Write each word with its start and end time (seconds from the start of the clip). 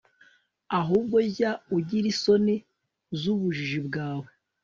ahubwo 0.79 1.15
jya 1.33 1.51
ugira 1.77 2.05
isoni 2.13 2.55
z'ubujiji 3.19 3.79
bwawe 3.87 4.27